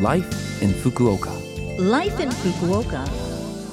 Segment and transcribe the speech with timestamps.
[0.00, 1.30] Life in Fukuoka.
[1.78, 3.08] Life in Fukuoka.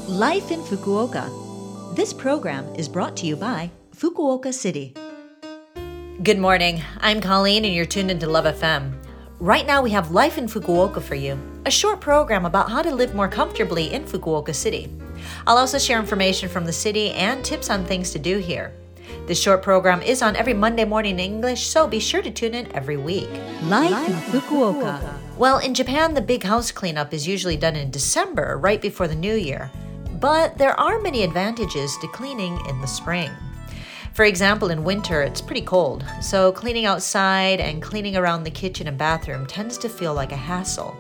[0.08, 1.96] Life in Fukuoka.
[1.96, 4.94] This program is brought to you by Fukuoka City.
[6.22, 6.84] Good morning.
[7.00, 8.94] I'm Colleen, and you're tuned into Love FM.
[9.40, 12.94] Right now, we have Life in Fukuoka for you, a short program about how to
[12.94, 14.94] live more comfortably in Fukuoka City.
[15.48, 18.72] I'll also share information from the city and tips on things to do here.
[19.26, 22.54] This short program is on every Monday morning in English, so be sure to tune
[22.54, 23.30] in every week.
[23.64, 25.21] Life in Fukuoka.
[25.42, 29.16] Well, in Japan, the big house cleanup is usually done in December, right before the
[29.16, 29.72] new year.
[30.20, 33.32] But there are many advantages to cleaning in the spring.
[34.14, 38.88] For example, in winter, it's pretty cold, so cleaning outside and cleaning around the kitchen
[38.88, 40.96] and bathroom tends to feel like a hassle.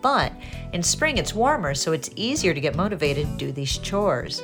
[0.00, 0.32] But
[0.72, 4.40] in spring, it's warmer, so it's easier to get motivated to do these chores.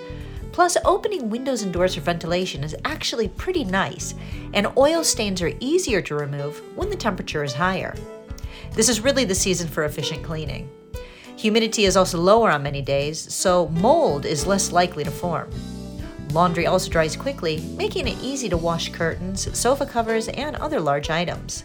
[0.50, 4.16] Plus, opening windows and doors for ventilation is actually pretty nice,
[4.54, 7.94] and oil stains are easier to remove when the temperature is higher.
[8.72, 10.70] This is really the season for efficient cleaning.
[11.36, 15.50] Humidity is also lower on many days, so mold is less likely to form.
[16.32, 21.10] Laundry also dries quickly, making it easy to wash curtains, sofa covers, and other large
[21.10, 21.64] items.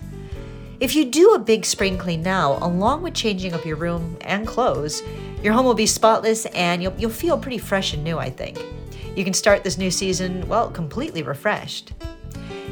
[0.80, 4.48] If you do a big spring clean now, along with changing up your room and
[4.48, 5.04] clothes,
[5.44, 8.60] your home will be spotless and you'll, you'll feel pretty fresh and new, I think.
[9.16, 11.94] You can start this new season, well, completely refreshed.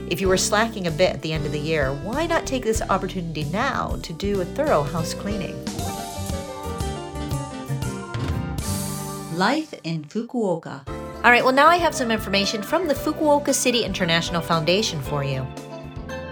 [0.10, 2.64] If you were slacking a bit at the end of the year, why not take
[2.64, 5.56] this opportunity now to do a thorough house cleaning?
[9.38, 10.82] Life in Fukuoka.
[11.24, 15.24] All right, well, now I have some information from the Fukuoka City International Foundation for
[15.24, 15.46] you.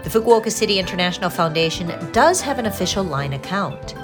[0.02, 3.94] The Fukuoka City International Foundation does have an official line account.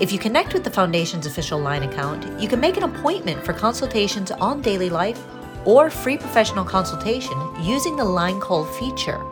[0.00, 3.54] If you connect with the Foundation's official line account, you can make an appointment for
[3.54, 5.24] consultations on daily life
[5.64, 9.24] or free professional consultation using the line call feature.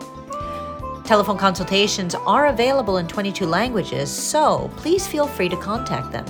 [1.05, 6.24] Telephone consultations are available in 22 languages, so please feel free to contact them.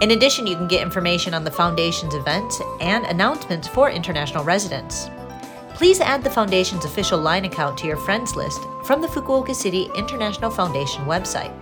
[0.00, 5.08] In addition, you can get information on the Foundation's events and announcements for international residents.
[5.74, 9.90] Please add the Foundation's official line account to your friends list from the Fukuoka City
[9.94, 11.52] International Foundation website.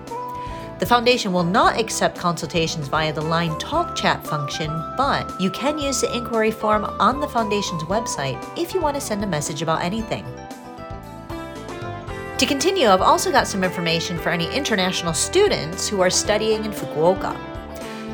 [0.81, 5.79] The Foundation will not accept consultations via the Line Talk Chat function, but you can
[5.79, 9.61] use the inquiry form on the Foundation's website if you want to send a message
[9.61, 10.25] about anything.
[12.39, 16.71] To continue, I've also got some information for any international students who are studying in
[16.71, 17.37] Fukuoka.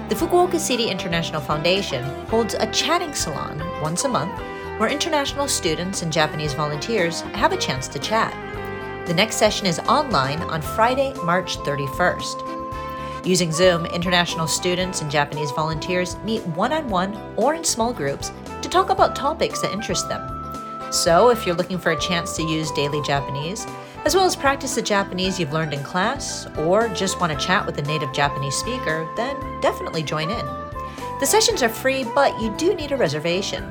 [0.08, 4.36] The Fukuoka City International Foundation holds a chatting salon once a month
[4.80, 8.34] where international students and Japanese volunteers have a chance to chat.
[9.06, 12.55] The next session is online on Friday, March 31st.
[13.26, 18.30] Using Zoom, international students and Japanese volunteers meet one on one or in small groups
[18.62, 20.22] to talk about topics that interest them.
[20.92, 23.66] So, if you're looking for a chance to use daily Japanese,
[24.04, 27.66] as well as practice the Japanese you've learned in class, or just want to chat
[27.66, 30.46] with a native Japanese speaker, then definitely join in.
[31.18, 33.64] The sessions are free, but you do need a reservation.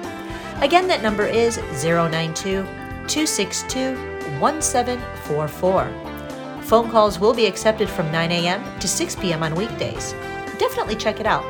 [0.63, 2.63] Again, that number is 092
[3.07, 3.97] 262
[4.41, 6.63] 1744.
[6.63, 8.65] Phone calls will be accepted from 9 a.m.
[8.81, 9.43] to 6 p.m.
[9.43, 10.15] on weekdays.
[10.59, 11.45] Definitely check it out.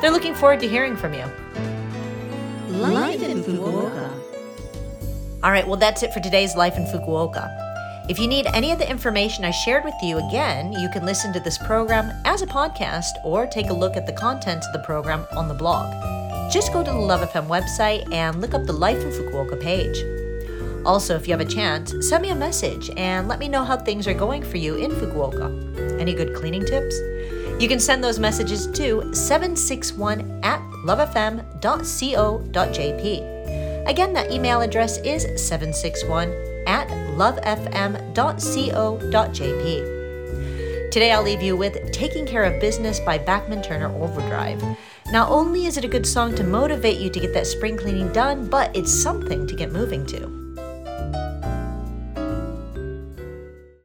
[0.00, 1.24] They're looking forward to hearing from you.
[2.68, 4.10] Life in Fukuoka.
[5.42, 7.66] All right, well, that's it for today's Life in Fukuoka.
[8.08, 11.32] If you need any of the information I shared with you again, you can listen
[11.32, 14.86] to this program as a podcast or take a look at the contents of the
[14.86, 15.92] program on the blog.
[16.50, 20.17] Just go to the Love FM website and look up the Life in Fukuoka page.
[20.84, 23.76] Also, if you have a chance, send me a message and let me know how
[23.76, 26.00] things are going for you in Fukuoka.
[26.00, 26.98] Any good cleaning tips?
[27.60, 31.48] You can send those messages to 761 at lovefm.co.jp.
[33.88, 36.30] Again, that email address is 761
[36.66, 37.98] at lovefm.co.jp.
[40.90, 44.62] Today, I'll leave you with Taking Care of Business by Bachman Turner Overdrive.
[45.10, 48.12] Not only is it a good song to motivate you to get that spring cleaning
[48.12, 50.47] done, but it's something to get moving to.